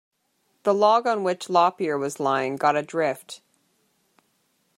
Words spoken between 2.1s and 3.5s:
lying got adrift.